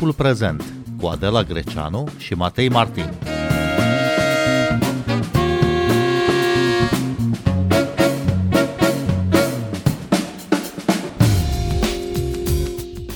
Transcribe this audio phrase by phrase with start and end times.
[0.00, 0.64] Timpul prezent
[1.00, 3.04] cu Adela Greceanu și Matei Martin.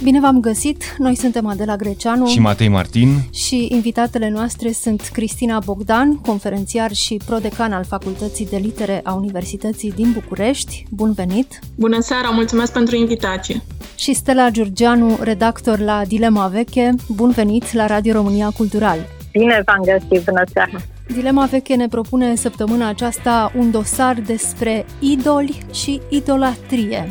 [0.02, 0.94] Bine v-am găsit!
[0.98, 7.20] Noi suntem Adela Greceanu și Matei Martin și invitatele noastre sunt Cristina Bogdan, conferențiar și
[7.26, 10.86] prodecan al Facultății de Litere a Universității din București.
[10.90, 11.58] Bun venit!
[11.74, 13.62] Bună seara, mulțumesc pentru invitație!
[13.96, 16.90] Și Stella Giurgianu, redactor la Dilema Veche.
[17.08, 18.98] Bun venit la Radio România Cultural!
[19.32, 20.24] Bine v-am găsit!
[20.24, 20.78] Bună seara!
[21.06, 27.06] Dilema Veche ne propune săptămâna aceasta un dosar despre idoli și idolatrie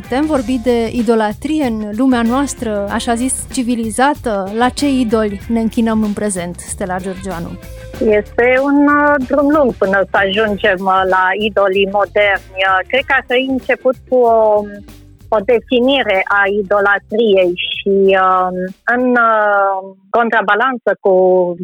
[0.00, 4.52] putem vorbi de idolatrie în lumea noastră, așa zis, civilizată?
[4.56, 7.50] La ce idoli ne închinăm în prezent, Stella Georgianu?
[7.98, 12.56] Este un uh, drum lung până să ajungem uh, la idolii moderni.
[12.56, 14.64] Uh, cred că a început cu o
[15.36, 18.50] o definire a idolatriei și uh,
[18.94, 19.76] în uh,
[20.18, 21.14] contrabalanță cu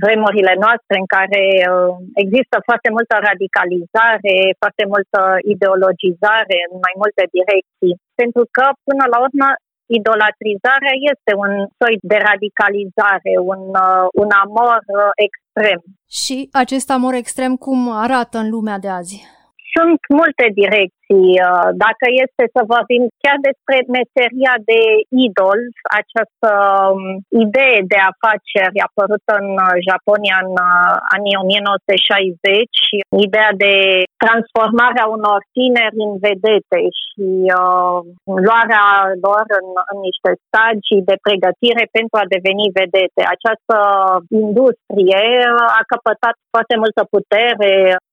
[0.02, 1.90] vremurile noastre în care uh,
[2.24, 5.20] există foarte multă radicalizare, foarte multă
[5.54, 9.48] ideologizare în mai multe direcții, pentru că până la urmă
[9.98, 15.78] idolatrizarea este un soi de radicalizare, un, uh, un amor uh, extrem.
[16.20, 19.14] Și acest amor extrem cum arată în lumea de azi?
[19.74, 20.99] Sunt multe direcții.
[21.18, 24.80] Uh, dacă este să vorbim chiar despre meseria de
[25.26, 25.60] idol,
[26.00, 26.50] această
[26.92, 27.02] um,
[27.44, 33.74] idee de afaceri apărut în uh, Japonia în uh, anii 1960, ideea de
[34.24, 37.26] transformarea unor tineri în vedete și
[37.60, 37.98] uh,
[38.46, 38.86] luarea
[39.24, 43.22] lor în, în niște stagii de pregătire pentru a deveni vedete.
[43.36, 43.76] Această
[44.44, 45.22] industrie
[45.80, 47.72] a căpătat foarte multă putere,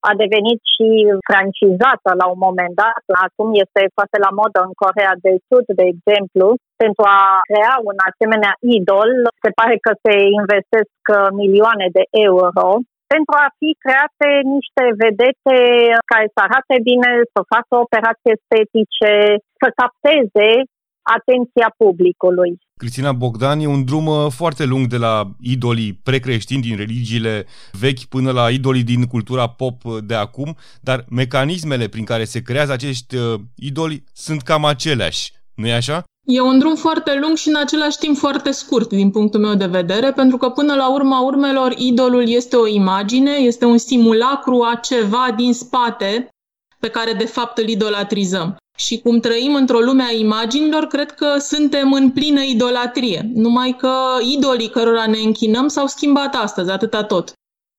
[0.10, 0.88] a devenit și
[1.30, 2.87] francizată la un moment dat.
[3.26, 6.48] Acum este foarte la modă în Corea de Sud, de exemplu.
[6.84, 9.10] Pentru a crea un asemenea idol,
[9.44, 11.00] se pare că se investesc
[11.42, 12.68] milioane de euro
[13.14, 15.58] pentru a fi create niște vedete
[16.12, 19.14] care să arate bine, să facă operații estetice,
[19.62, 20.50] să capteze
[21.16, 22.52] atenția publicului.
[22.80, 28.04] Cristina Bogdan e un drum uh, foarte lung de la idolii precreștini din religiile vechi
[28.04, 32.72] până la idolii din cultura pop uh, de acum, dar mecanismele prin care se creează
[32.72, 36.04] acești uh, idoli sunt cam aceleași, nu e așa?
[36.28, 39.66] E un drum foarte lung și în același timp foarte scurt din punctul meu de
[39.66, 44.76] vedere, pentru că până la urma urmelor idolul este o imagine, este un simulacru a
[44.76, 46.28] ceva din spate
[46.80, 48.58] pe care de fapt îl idolatrizăm.
[48.80, 53.30] Și cum trăim într-o lume a imaginilor, cred că suntem în plină idolatrie.
[53.34, 57.32] Numai că idolii cărora ne închinăm s-au schimbat astăzi, atâta tot.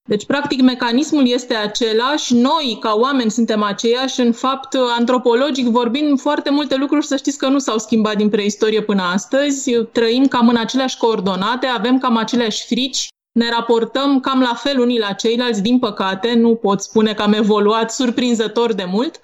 [0.08, 4.20] Deci, practic, mecanismul este același, noi, ca oameni, suntem aceiași.
[4.20, 8.82] În fapt, antropologic vorbind, foarte multe lucruri, să știți că nu s-au schimbat din preistorie
[8.82, 9.70] până astăzi.
[9.92, 14.98] Trăim cam în aceleași coordonate, avem cam aceleași frici, ne raportăm cam la fel unii
[14.98, 19.20] la ceilalți, din păcate, nu pot spune că am evoluat surprinzător de mult.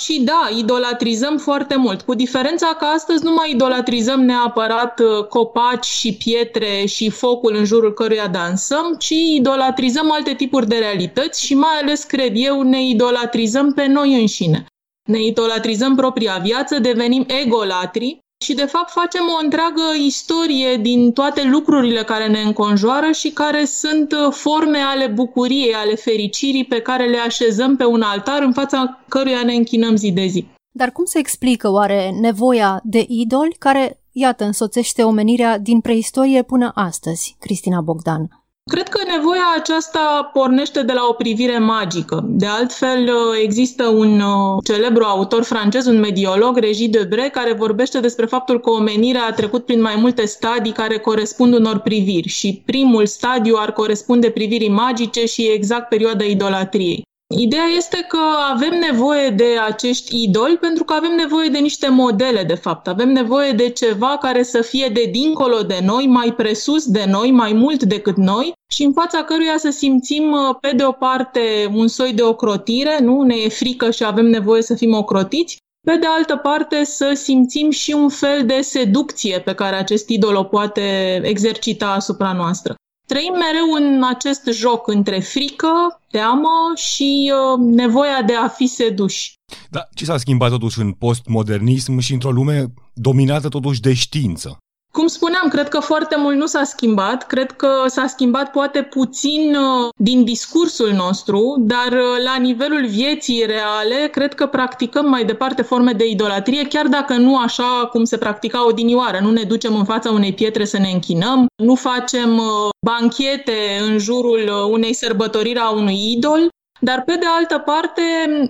[0.00, 5.84] Și da, idolatrizăm foarte mult, cu diferența că astăzi nu mai idolatrizăm neapărat uh, copaci
[5.84, 11.54] și pietre și focul în jurul căruia dansăm, ci idolatrizăm alte tipuri de realități și
[11.54, 14.66] mai ales, cred eu, ne idolatrizăm pe noi înșine.
[15.08, 21.42] Ne idolatrizăm propria viață, devenim egolatri și de fapt facem o întreagă istorie din toate
[21.44, 27.06] lucrurile care ne înconjoară și care sunt uh, forme ale bucuriei, ale fericirii pe care
[27.06, 30.46] le așezăm pe un altar în fața căruia ne închinăm zi de zi.
[30.76, 36.72] Dar cum se explică oare nevoia de idoli care, iată, însoțește omenirea din preistorie până
[36.74, 38.43] astăzi, Cristina Bogdan?
[38.70, 42.24] Cred că nevoia aceasta pornește de la o privire magică.
[42.26, 43.10] De altfel,
[43.42, 48.70] există un uh, celebru autor francez, un mediolog, Regis Debré, care vorbește despre faptul că
[48.70, 53.72] omenirea a trecut prin mai multe stadii care corespund unor priviri și primul stadiu ar
[53.72, 57.04] corespunde privirii magice și exact perioada idolatriei.
[57.28, 58.18] Ideea este că
[58.52, 62.88] avem nevoie de acești idoli pentru că avem nevoie de niște modele, de fapt.
[62.88, 67.30] Avem nevoie de ceva care să fie de dincolo de noi, mai presus de noi,
[67.30, 71.40] mai mult decât noi și în fața căruia să simțim, uh, pe de o parte,
[71.74, 73.22] un soi de ocrotire, nu?
[73.22, 75.56] Ne e frică și avem nevoie să fim ocrotiți,
[75.86, 80.34] pe de altă parte, să simțim și un fel de seducție pe care acest idol
[80.34, 82.74] o poate exercita asupra noastră.
[83.06, 89.34] Trăim mereu în acest joc între frică, teamă și uh, nevoia de a fi seduși.
[89.70, 94.58] Da, ce s-a schimbat totuși în postmodernism și într-o lume dominată totuși de știință?
[94.98, 97.26] Cum spuneam, cred că foarte mult nu s-a schimbat.
[97.26, 103.44] Cred că s-a schimbat poate puțin uh, din discursul nostru, dar uh, la nivelul vieții
[103.46, 108.18] reale, cred că practicăm mai departe forme de idolatrie, chiar dacă nu așa cum se
[108.18, 109.18] practica odinioară.
[109.22, 113.98] Nu ne ducem în fața unei pietre să ne închinăm, nu facem uh, banchete în
[113.98, 116.48] jurul unei sărbătoriri a unui idol,
[116.84, 118.02] dar pe de altă parte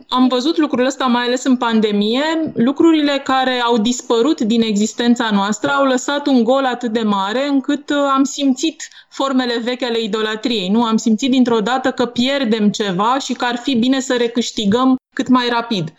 [0.09, 5.71] am văzut lucrul ăsta mai ales în pandemie, lucrurile care au dispărut din existența noastră
[5.71, 10.69] au lăsat un gol atât de mare încât uh, am simțit formele vechi ale idolatriei.
[10.69, 14.97] Nu am simțit dintr-o dată că pierdem ceva și că ar fi bine să recâștigăm
[15.15, 15.93] cât mai rapid.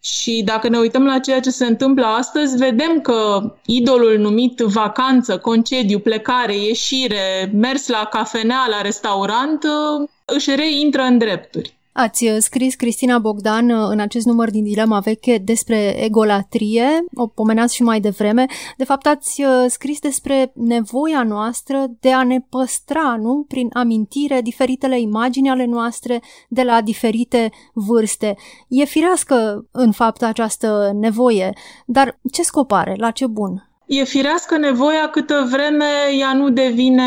[0.00, 5.38] Și dacă ne uităm la ceea ce se întâmplă astăzi, vedem că idolul numit vacanță,
[5.38, 11.76] concediu, plecare, ieșire, mers la cafenea, la restaurant, uh, își reintră în drepturi.
[11.96, 17.26] Ați uh, scris, Cristina Bogdan, uh, în acest număr din Dilema Veche despre egolatrie, o
[17.26, 18.46] pomenați și mai devreme.
[18.76, 23.44] De fapt, ați uh, scris despre nevoia noastră de a ne păstra, nu?
[23.48, 28.36] Prin amintire, diferitele imagini ale noastre de la diferite vârste.
[28.68, 31.52] E firească, în fapt, această nevoie,
[31.86, 32.94] dar ce scop are?
[32.96, 33.68] La ce bun?
[33.86, 35.84] E firească nevoia câtă vreme
[36.18, 37.02] ea nu devine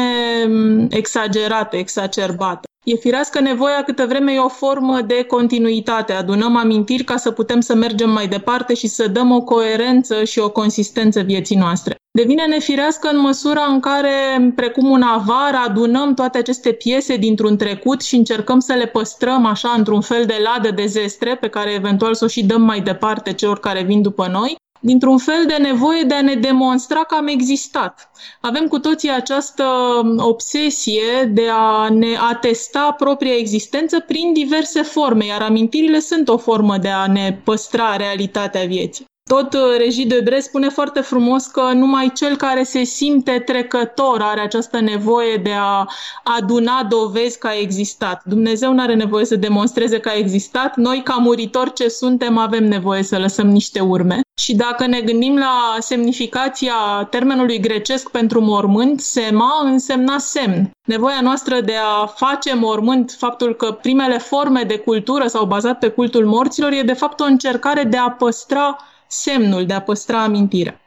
[0.48, 2.67] mm, exagerată, exacerbată.
[2.90, 6.14] E firească nevoia câtă vreme e o formă de continuitate.
[6.14, 10.40] Adunăm amintiri ca să putem să mergem mai departe și să dăm o coerență și
[10.40, 11.96] o consistență vieții noastre.
[12.12, 18.02] Devine nefirească în măsura în care, precum un avar, adunăm toate aceste piese dintr-un trecut
[18.02, 22.14] și încercăm să le păstrăm așa într-un fel de ladă de zestre pe care eventual
[22.14, 26.04] să o și dăm mai departe celor care vin după noi dintr-un fel de nevoie
[26.04, 28.10] de a ne demonstra că am existat.
[28.42, 29.66] Avem cu toții această
[30.18, 36.78] obsesie de a ne atesta propria existență prin diverse forme, iar amintirile sunt o formă
[36.78, 39.06] de a ne păstra realitatea vieții.
[39.28, 44.22] Tot uh, Regi de Bre spune foarte frumos că numai cel care se simte trecător
[44.22, 45.86] are această nevoie de a
[46.24, 48.22] aduna dovezi că a existat.
[48.26, 50.76] Dumnezeu nu are nevoie să demonstreze că a existat.
[50.76, 54.22] Noi, ca muritori ce suntem, avem nevoie să lăsăm niște urme.
[54.40, 60.70] Și dacă ne gândim la semnificația termenului grecesc pentru mormânt, sema însemna semn.
[60.86, 65.88] Nevoia noastră de a face mormânt, faptul că primele forme de cultură s-au bazat pe
[65.88, 68.78] cultul morților, e de fapt o încercare de a păstra
[69.08, 70.82] semnul de a păstra amintirea.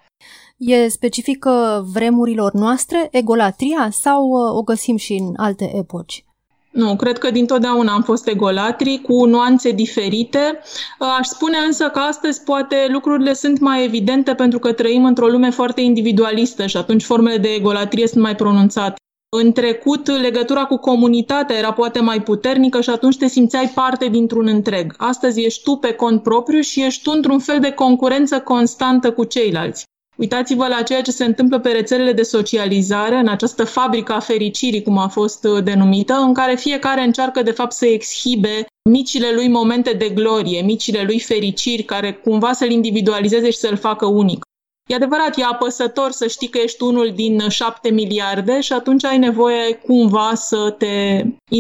[0.57, 6.25] E specifică vremurilor noastre, egolatria, sau uh, o găsim și în alte epoci?
[6.71, 10.59] Nu, cred că dintotdeauna am fost egolatri cu nuanțe diferite.
[10.99, 15.27] Uh, aș spune însă că astăzi poate lucrurile sunt mai evidente pentru că trăim într-o
[15.27, 18.95] lume foarte individualistă și atunci formele de egolatrie sunt mai pronunțate.
[19.37, 24.47] În trecut, legătura cu comunitatea era poate mai puternică și atunci te simțeai parte dintr-un
[24.47, 24.95] întreg.
[24.97, 29.25] Astăzi ești tu pe cont propriu și ești tu într-un fel de concurență constantă cu
[29.25, 29.85] ceilalți.
[30.17, 34.83] Uitați-vă la ceea ce se întâmplă pe rețelele de socializare, în această fabrică a fericirii,
[34.83, 39.49] cum a fost uh, denumită, în care fiecare încearcă de fapt să exhibe micile lui
[39.49, 44.45] momente de glorie, micile lui fericiri, care cumva să-l individualizeze și să-l facă unic.
[44.91, 49.19] E adevărat, e apăsător să știi că ești unul din șapte miliarde și atunci ai
[49.29, 50.95] nevoie cumva să te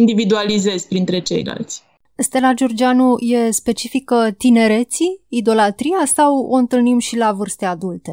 [0.00, 1.74] individualizezi printre ceilalți.
[2.26, 8.12] Stella Giurgianu e specifică tinereții, idolatria sau o întâlnim și la vârste adulte?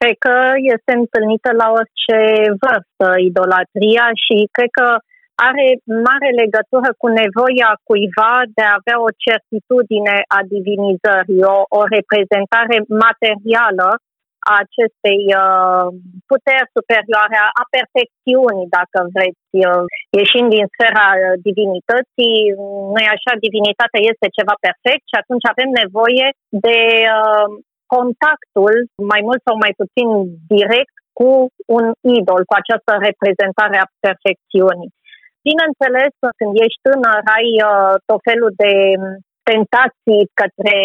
[0.00, 0.36] Cred că
[0.74, 2.18] este întâlnită la orice
[2.62, 4.88] vârstă idolatria și cred că
[5.50, 5.66] are
[6.08, 12.76] mare legătură cu nevoia cuiva de a avea o certitudine a divinizării, o, o reprezentare
[13.04, 13.88] materială
[14.50, 15.86] a acestei uh,
[16.30, 19.84] puteri superioare, a perfecțiunii, dacă vreți, uh,
[20.20, 22.36] ieșind din sfera uh, divinității,
[22.92, 26.26] nu așa, divinitatea este ceva perfect și atunci avem nevoie
[26.66, 26.78] de
[27.94, 28.74] contactul,
[29.12, 30.08] mai mult sau mai puțin
[30.54, 31.28] direct, cu
[31.76, 31.86] un
[32.18, 34.92] idol, cu această reprezentare a perfecțiunii.
[35.48, 38.72] Bineînțeles, când ești tânăr, ai uh, tot felul de
[39.50, 40.78] tentații către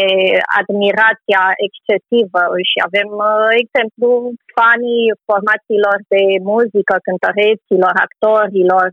[0.60, 4.10] admirația excesivă și avem uh, exemplu
[4.58, 8.88] fanii formațiilor de muzică, cântăreților, actorilor,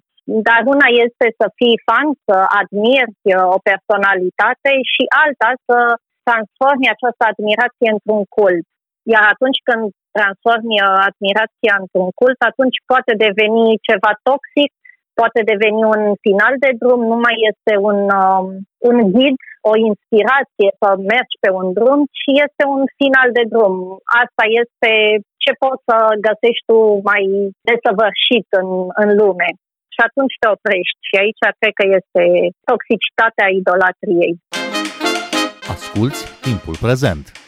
[0.48, 5.78] dar una este să fii fan, să admiri uh, o personalitate și alta să
[6.28, 8.66] transformi această admirație într-un cult.
[9.12, 9.84] Iar atunci când
[10.16, 14.70] transformi uh, admirația într-un cult, atunci poate deveni ceva toxic,
[15.20, 18.46] poate deveni un final de drum, nu mai este un, um,
[18.90, 19.38] un ghid
[19.70, 23.74] o inspirație să mergi pe un drum, ci este un final de drum.
[24.24, 24.92] Asta este
[25.44, 25.96] ce poți să
[26.26, 26.78] găsești tu
[27.10, 27.22] mai
[27.70, 28.68] desăvârșit în,
[29.02, 29.48] în lume.
[29.94, 31.00] Și atunci te oprești.
[31.08, 32.24] Și aici cred că este
[32.70, 34.32] toxicitatea idolatriei.
[35.74, 37.39] Asculți timpul prezent!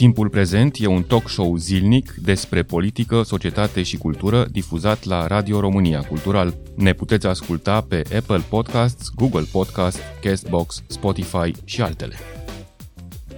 [0.00, 5.60] Timpul prezent e un talk show zilnic despre politică, societate și cultură difuzat la Radio
[5.60, 6.54] România Cultural.
[6.74, 12.14] Ne puteți asculta pe Apple Podcasts, Google Podcasts, Castbox, Spotify și altele.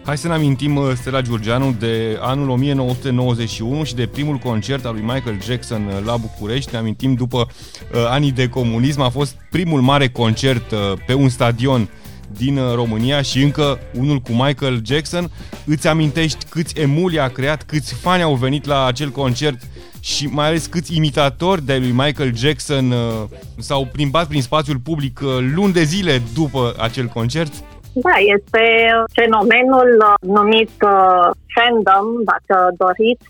[0.04, 4.92] Hai să ne amintim, uh, Stella Giurgianu, de anul 1991 și de primul concert al
[4.92, 6.73] lui Michael Jackson uh, la București.
[6.73, 11.28] Ne amintim după uh, anii de comunism, a fost primul mare concert uh, pe un
[11.28, 11.88] stadion
[12.36, 15.30] din uh, România și încă unul cu Michael Jackson.
[15.66, 19.60] Îți amintești câți emuli a creat, câți fani au venit la acel concert
[20.00, 23.22] și mai ales câți imitatori de lui Michael Jackson uh,
[23.58, 27.52] s-au plimbat prin spațiul public uh, luni de zile după acel concert?
[27.92, 28.64] Da, este
[29.12, 33.24] fenomenul uh, numit uh, fandom, dacă doriți.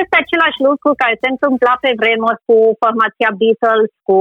[0.00, 4.18] Este același lucru care se întâmpla pe vremuri cu formația Beatles, cu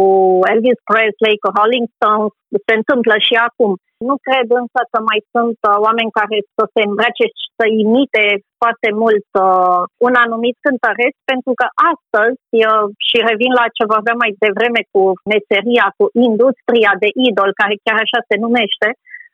[0.51, 2.33] Elvis Presley, cu Rolling Stones,
[2.67, 3.71] se întâmplă și acum.
[4.09, 8.23] Nu cred însă că mai sunt uh, oameni care să se îmbrace și să imite
[8.61, 14.19] foarte mult uh, un anumit cântăreț, pentru că astăzi, uh, și revin la ce vorbeam
[14.23, 15.01] mai devreme cu
[15.33, 18.87] meseria, cu industria de idol, care chiar așa se numește,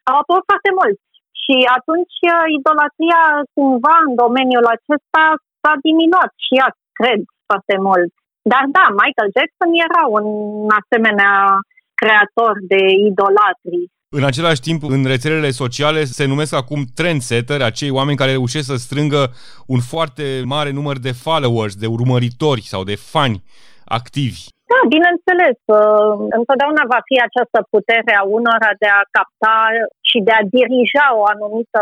[0.10, 1.04] au apărut foarte mulți.
[1.42, 3.24] Și atunci uh, idolatria
[3.56, 5.24] cumva în domeniul acesta
[5.68, 6.70] s-a diminuat și ea,
[7.00, 8.12] cred, foarte mult.
[8.52, 10.28] Dar da, Michael Jackson era un
[10.82, 11.34] asemenea
[12.02, 13.88] creator de idolatrii.
[14.20, 18.76] În același timp, în rețelele sociale se numesc acum trendsetter, acei oameni care reușesc să
[18.76, 19.22] strângă
[19.74, 23.44] un foarte mare număr de followers, de urmăritori sau de fani
[24.00, 24.42] activi.
[24.72, 25.58] Da, bineînțeles.
[25.78, 29.58] Uh, întotdeauna va fi această putere a unora de a capta
[30.10, 31.82] și de a dirija o anumită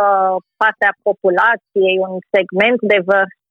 [0.62, 3.45] parte a populației, un segment de vârstă.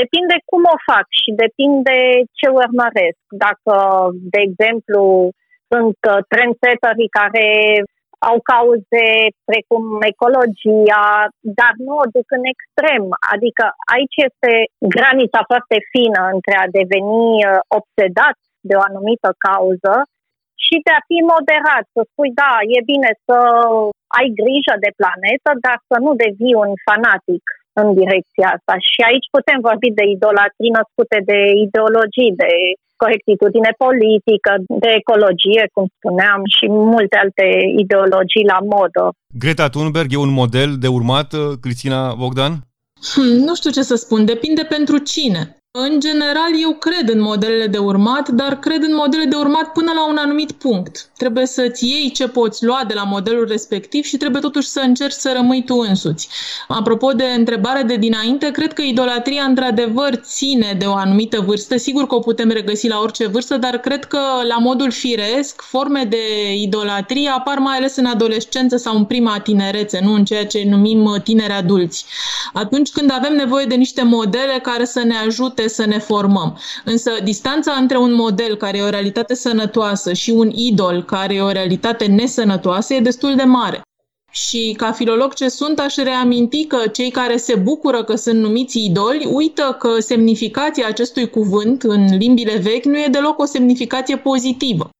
[0.00, 1.96] Depinde cum o fac și depinde
[2.38, 3.22] ce urmăresc.
[3.44, 3.74] Dacă,
[4.32, 5.02] de exemplu,
[5.70, 7.48] sunt uh, trendsetterii care
[8.30, 9.06] au cauze
[9.50, 11.06] precum ecologia,
[11.58, 13.04] dar nu o duc în extrem.
[13.34, 14.52] Adică aici este
[14.94, 18.36] granița foarte fină între a deveni uh, obsedat
[18.68, 19.94] de o anumită cauză
[20.64, 23.38] și de a fi moderat, să spui, da, e bine să
[24.18, 27.44] ai grijă de planetă, dar să nu devii un fanatic
[27.80, 28.74] în direcția asta.
[28.90, 32.50] Și aici putem vorbi de idolatrii născute de ideologii, de
[33.02, 34.52] corectitudine politică,
[34.82, 36.64] de ecologie, cum spuneam, și
[36.94, 37.46] multe alte
[37.82, 39.02] ideologii la modă.
[39.42, 41.28] Greta Thunberg e un model de urmat,
[41.64, 42.52] Cristina Bogdan?
[43.12, 45.42] Hmm, nu știu ce să spun, depinde pentru cine.
[45.78, 49.92] În general, eu cred în modelele de urmat, dar cred în modelele de urmat până
[49.94, 51.10] la un anumit punct.
[51.16, 55.12] Trebuie să-ți iei ce poți lua de la modelul respectiv și trebuie totuși să încerci
[55.12, 56.28] să rămâi tu însuți.
[56.68, 61.76] Apropo de întrebarea de dinainte, cred că idolatria într-adevăr ține de o anumită vârstă.
[61.76, 66.04] Sigur că o putem regăsi la orice vârstă, dar cred că la modul firesc, forme
[66.04, 70.66] de idolatrie apar mai ales în adolescență sau în prima tinerețe, nu în ceea ce
[70.68, 72.04] numim tineri adulți.
[72.52, 76.58] Atunci când avem nevoie de niște modele care să ne ajute poate să ne formăm.
[76.84, 81.40] Însă distanța între un model care e o realitate sănătoasă și un idol care e
[81.40, 83.80] o realitate nesănătoasă e destul de mare.
[84.30, 88.84] Și ca filolog ce sunt, aș reaminti că cei care se bucură că sunt numiți
[88.84, 94.90] idoli uită că semnificația acestui cuvânt în limbile vechi nu e deloc o semnificație pozitivă.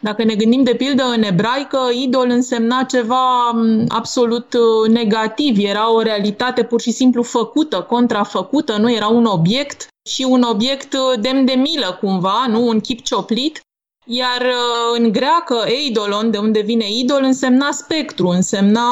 [0.00, 3.52] Dacă ne gândim de pildă în ebraică, idol însemna ceva
[3.88, 9.86] absolut uh, negativ, era o realitate pur și simplu făcută, contrafăcută, nu era un obiect
[10.08, 13.60] și un obiect uh, demn de milă cumva, nu un chip cioplit.
[14.08, 18.90] Iar uh, în greacă, eidolon, de unde vine idol, însemna spectru, însemna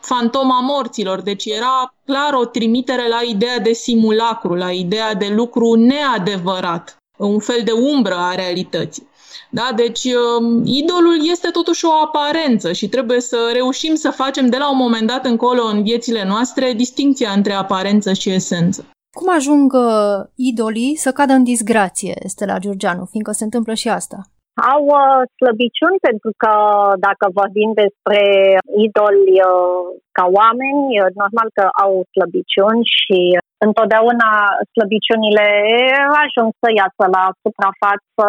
[0.00, 5.74] fantoma morților, deci era clar o trimitere la ideea de simulacru, la ideea de lucru
[5.74, 9.08] neadevărat, un fel de umbră a realității.
[9.50, 9.68] Da?
[9.76, 14.70] Deci, um, idolul este totuși o aparență și trebuie să reușim să facem de la
[14.70, 18.84] un moment dat încolo în viețile noastre distinția între aparență și esență.
[19.18, 24.18] Cum ajung uh, idolii să cadă în disgrație, Stella Giurgianu, fiindcă se întâmplă și asta?
[24.74, 26.52] Au uh, slăbiciuni pentru că
[27.06, 28.22] dacă vorbim despre
[28.86, 29.84] idoli uh,
[30.16, 33.20] ca oameni, uh, normal că au slăbiciuni și
[33.68, 34.30] întotdeauna
[34.72, 35.48] slăbiciunile
[36.24, 38.24] ajung să iasă la suprafață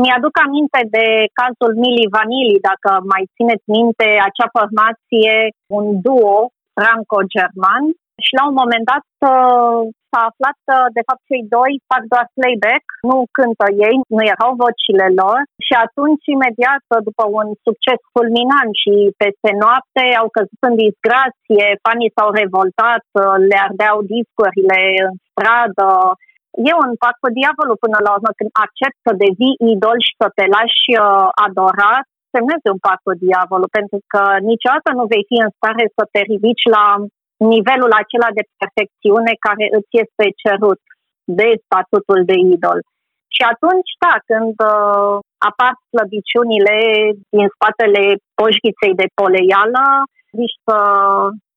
[0.00, 1.06] mi-aduc aminte de
[1.40, 5.34] cazul Mili Vanilli, dacă mai țineți minte acea formație,
[5.78, 6.36] un duo
[6.76, 7.84] franco-german.
[8.24, 12.26] Și la un moment dat uh, s-a aflat că de fapt cei doi fac doar
[12.36, 15.38] playback, nu cântă ei, nu erau vocile lor.
[15.66, 22.14] Și atunci imediat după un succes fulminant și peste noapte au căzut în disgrație, fanii
[22.16, 25.90] s-au revoltat, uh, le ardeau discurile în stradă,
[26.68, 30.28] e un pact cu diavolul până la urmă când accept să devii idol și să
[30.36, 35.36] te lași uh, adorat, semnezi un pact cu diavolul, pentru că niciodată nu vei fi
[35.44, 36.86] în stare să te ridici la
[37.52, 40.82] nivelul acela de perfecțiune care îți este cerut
[41.38, 42.78] de statutul de idol.
[43.36, 45.14] Și atunci, da, când uh,
[45.48, 46.76] apar slăbiciunile
[47.34, 48.02] din spatele
[48.38, 49.84] poșghiței de poleială,
[50.38, 50.76] zici să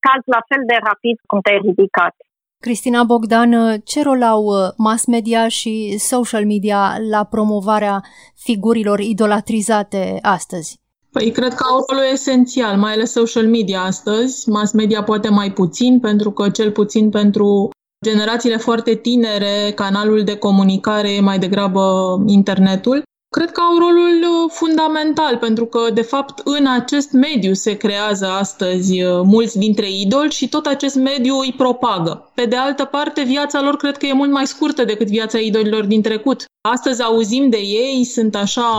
[0.06, 2.16] cazi la fel de rapid cum te-ai ridicat.
[2.62, 8.04] Cristina Bogdan, ce rol au uh, mass media și social media la promovarea
[8.36, 10.80] figurilor idolatrizate astăzi?
[11.12, 14.50] Păi cred că au rolul esențial, mai ales social media astăzi.
[14.50, 17.70] Mass media poate mai puțin, pentru că cel puțin pentru
[18.06, 21.84] generațiile foarte tinere, canalul de comunicare e mai degrabă
[22.28, 23.04] internetul.
[23.36, 28.28] Cred că au rolul uh, fundamental, pentru că, de fapt, în acest mediu se creează
[28.28, 32.32] astăzi uh, mulți dintre idoli și tot acest mediu îi propagă.
[32.34, 35.86] Pe de altă parte, viața lor cred că e mult mai scurtă decât viața idolilor
[35.86, 36.46] din trecut.
[36.70, 38.72] Astăzi auzim de ei, sunt așa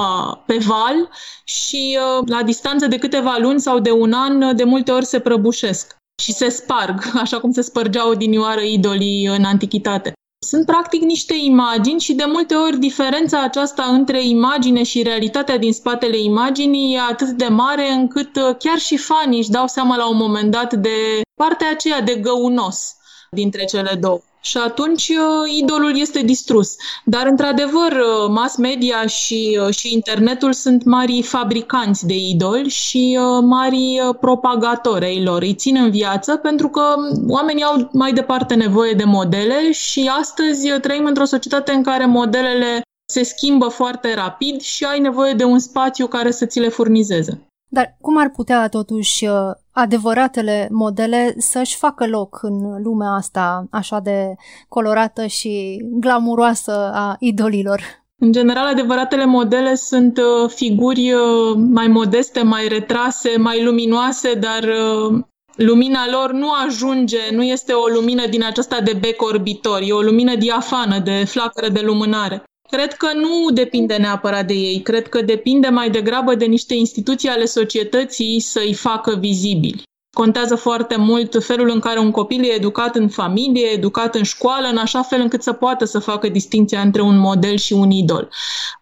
[0.47, 1.09] pe val
[1.45, 5.21] și uh, la distanță de câteva luni sau de un an, de multe ori se
[5.21, 10.13] prăbușesc și se sparg, așa cum se spărgeau odinioară idolii în antichitate.
[10.47, 15.73] Sunt practic niște imagini și de multe ori diferența aceasta între imagine și realitatea din
[15.73, 20.09] spatele imaginii e atât de mare încât uh, chiar și fanii își dau seama la
[20.09, 22.97] un moment dat de partea aceea de găunos
[23.31, 26.75] dintre cele două și atunci uh, idolul este distrus.
[27.05, 33.19] Dar, într-adevăr, uh, mass media și, uh, și internetul sunt mari fabricanți de idoli și
[33.43, 35.43] mari propagatori ai lor.
[35.43, 36.95] Îi țin în viață pentru că
[37.29, 42.83] oamenii au mai departe nevoie de modele și astăzi trăim într-o societate în care modelele
[43.13, 47.50] se schimbă foarte rapid și ai nevoie de un spațiu care să ți le furnizeze.
[47.73, 49.27] Dar cum ar putea totuși
[49.71, 54.35] adevăratele modele să-și facă loc în lumea asta așa de
[54.69, 57.81] colorată și glamuroasă a idolilor?
[58.23, 64.63] În general, adevăratele modele sunt uh, figuri uh, mai modeste, mai retrase, mai luminoase, dar
[64.63, 65.21] uh,
[65.55, 70.01] lumina lor nu ajunge, nu este o lumină din aceasta de bec orbitor, e o
[70.01, 72.43] lumină diafană, de flacără de lumânare.
[72.71, 77.29] Cred că nu depinde neapărat de ei, cred că depinde mai degrabă de niște instituții
[77.29, 79.83] ale societății să-i facă vizibili.
[80.17, 84.67] Contează foarte mult felul în care un copil e educat în familie, educat în școală,
[84.69, 88.29] în așa fel încât să poată să facă distinția între un model și un idol.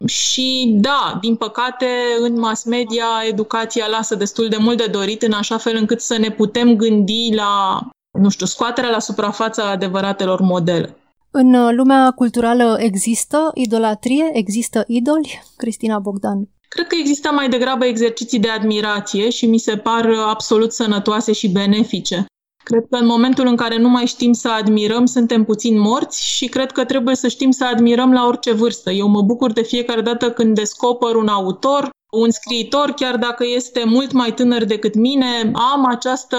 [0.06, 1.86] Și da, din păcate,
[2.20, 6.18] în mass media, educația lasă destul de mult de dorit, în așa fel încât să
[6.18, 7.80] ne putem gândi la,
[8.18, 10.96] nu știu, scoaterea la suprafața adevăratelor modele.
[11.30, 14.30] În uh, lumea culturală există idolatrie?
[14.32, 15.42] Există idoli?
[15.56, 16.48] Cristina Bogdan.
[16.68, 21.32] Cred că există mai degrabă exerciții de admirație și mi se par uh, absolut sănătoase
[21.32, 22.26] și benefice.
[22.64, 26.46] Cred că în momentul în care nu mai știm să admirăm, suntem puțin morți și
[26.46, 28.90] cred că trebuie să știm să admirăm la orice vârstă.
[28.90, 33.82] Eu mă bucur de fiecare dată când descoper un autor, un scriitor, chiar dacă este
[33.86, 36.36] mult mai tânăr decât mine, am această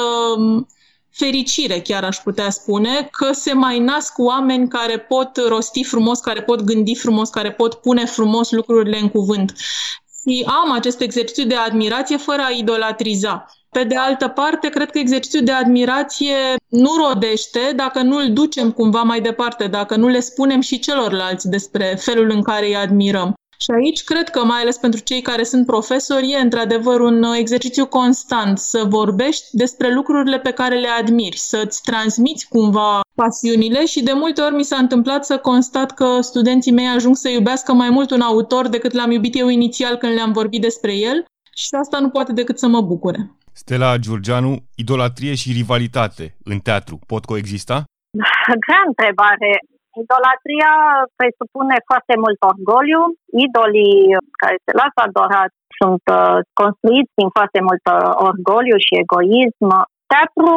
[1.12, 6.42] fericire, chiar aș putea spune, că se mai nasc oameni care pot rosti frumos, care
[6.42, 9.54] pot gândi frumos, care pot pune frumos lucrurile în cuvânt.
[10.22, 13.46] Și am acest exercițiu de admirație fără a idolatriza.
[13.72, 16.36] Pe de altă parte, cred că exercițiul de admirație
[16.68, 21.50] nu rodește dacă nu îl ducem cumva mai departe, dacă nu le spunem și celorlalți
[21.50, 23.34] despre felul în care îi admirăm.
[23.64, 27.38] Și aici cred că, mai ales pentru cei care sunt profesori, e într-adevăr un uh,
[27.38, 34.04] exercițiu constant să vorbești despre lucrurile pe care le admiri, să-ți transmiți cumva pasiunile și
[34.04, 37.90] de multe ori mi s-a întâmplat să constat că studenții mei ajung să iubească mai
[37.90, 42.00] mult un autor decât l-am iubit eu inițial când le-am vorbit despre el și asta
[42.00, 43.32] nu poate decât să mă bucure.
[43.52, 47.84] Stella Giurgianu, idolatrie și rivalitate în teatru pot coexista?
[48.66, 49.52] Grea întrebare.
[50.04, 50.74] Idolatria
[51.20, 53.02] presupune foarte mult orgoliu.
[53.48, 54.00] Idolii
[54.42, 59.68] care se lasă adorați sunt uh, construiți din foarte mult uh, orgoliu și egoism.
[60.12, 60.52] Teatru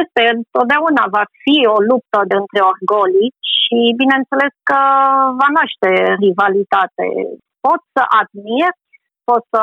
[0.00, 4.80] este, întotdeauna va fi o luptă de între orgolii și bineînțeles că
[5.40, 5.90] va naște
[6.24, 7.06] rivalitate.
[7.66, 8.70] Pot să admir,
[9.28, 9.62] pot să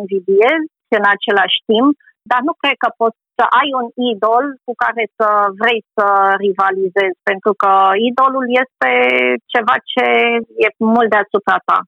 [0.00, 0.60] invidiez
[0.96, 1.92] în același timp,
[2.30, 5.28] dar nu cred că pot să ai un idol cu care să
[5.60, 6.06] vrei să
[6.44, 7.72] rivalizezi, pentru că
[8.10, 8.90] idolul este
[9.52, 10.06] ceva ce
[10.64, 11.78] e mult deasupra ta.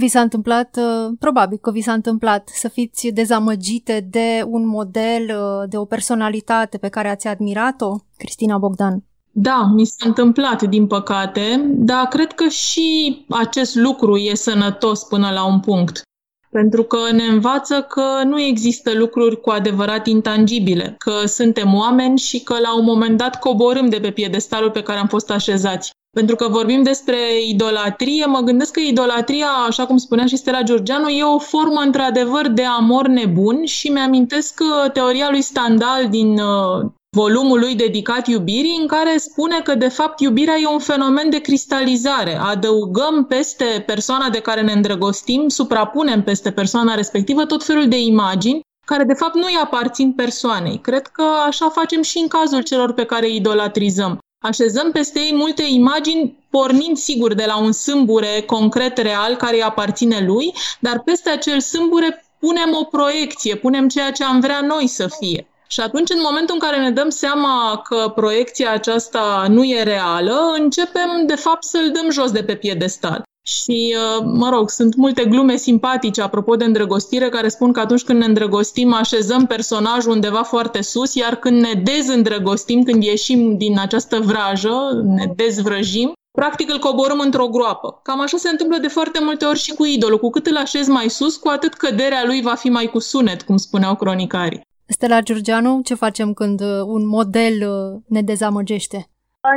[0.00, 5.24] Vi s-a întâmplat, uh, probabil că vi s-a întâmplat, să fiți dezamăgite de un model,
[5.28, 8.96] uh, de o personalitate pe care ați admirat-o, Cristina Bogdan?
[9.32, 11.44] Da, mi s-a întâmplat, din păcate,
[11.90, 12.88] dar cred că și
[13.28, 16.02] acest lucru e sănătos până la un punct
[16.50, 22.42] pentru că ne învață că nu există lucruri cu adevărat intangibile, că suntem oameni și
[22.42, 25.90] că la un moment dat coborâm de pe piedestalul pe care am fost așezați.
[26.16, 31.08] Pentru că vorbim despre idolatrie, mă gândesc că idolatria, așa cum spunea și Stella Georgianu,
[31.08, 34.60] e o formă într-adevăr de amor nebun și mi-amintesc
[34.92, 40.20] teoria lui Standal din uh, volumul lui dedicat iubirii, în care spune că, de fapt,
[40.20, 42.36] iubirea e un fenomen de cristalizare.
[42.36, 48.60] Adăugăm peste persoana de care ne îndrăgostim, suprapunem peste persoana respectivă tot felul de imagini
[48.86, 50.78] care, de fapt, nu îi aparțin persoanei.
[50.80, 54.18] Cred că așa facem și în cazul celor pe care îi idolatrizăm.
[54.42, 59.62] Așezăm peste ei multe imagini, pornind sigur de la un sâmbure concret, real, care îi
[59.62, 64.86] aparține lui, dar peste acel sâmbure punem o proiecție, punem ceea ce am vrea noi
[64.86, 65.49] să fie.
[65.72, 70.54] Și atunci, în momentul în care ne dăm seama că proiecția aceasta nu e reală,
[70.58, 73.22] începem, de fapt, să-l dăm jos de pe piedestal.
[73.42, 78.02] Și, uh, mă rog, sunt multe glume simpatice apropo de îndrăgostire care spun că atunci
[78.02, 83.78] când ne îndrăgostim așezăm personajul undeva foarte sus, iar când ne dezîndrăgostim, când ieșim din
[83.78, 88.00] această vrajă, ne dezvrăjim, practic îl coborâm într-o groapă.
[88.02, 90.18] Cam așa se întâmplă de foarte multe ori și cu idolul.
[90.18, 93.42] Cu cât îl așez mai sus, cu atât căderea lui va fi mai cu sunet,
[93.42, 94.68] cum spuneau cronicarii.
[94.96, 98.98] Stella Giurgianu, ce facem când uh, un model uh, ne dezamăgește?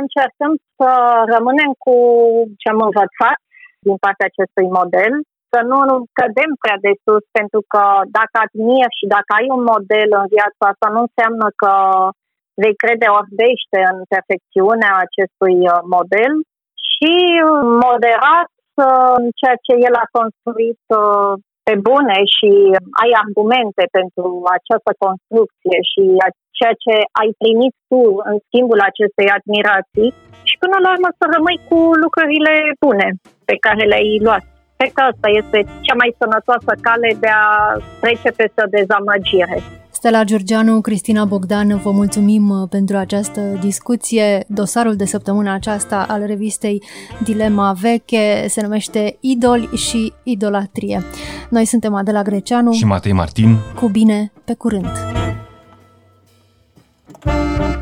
[0.02, 0.90] Încercăm să
[1.34, 1.94] rămânem cu
[2.60, 3.38] ce am învățat
[3.86, 5.12] din partea acestui model,
[5.52, 5.78] să nu
[6.18, 7.84] cădem prea de sus, pentru că
[8.18, 11.72] dacă admiri și dacă ai un model în viața asta, nu înseamnă că
[12.62, 16.32] vei crede orbește în perfecțiunea acestui uh, model
[16.90, 17.14] și
[17.84, 18.50] moderat
[19.18, 20.82] în ceea ce el a construit
[21.66, 22.50] pe bune și
[23.02, 26.04] ai argumente pentru această construcție și
[26.58, 30.10] ceea ce ai primit tu în schimbul acestei admirații
[30.48, 33.08] și până la urmă să rămâi cu lucrurile bune
[33.48, 34.44] pe care le-ai luat.
[34.78, 37.48] Cred că asta este cea mai sănătoasă cale de a
[38.02, 39.58] trece peste o dezamăgire.
[40.04, 44.44] Stella Giurgianu, Cristina Bogdan, vă mulțumim uh, pentru această discuție.
[44.48, 46.82] Dosarul de săptămâna aceasta al revistei
[47.22, 51.02] Dilema Veche se numește Idoli și Idolatrie.
[51.50, 53.56] Noi suntem Adela Greceanu și Matei Martin.
[53.74, 54.92] Cu bine, pe curând!
[57.20, 57.73] thank you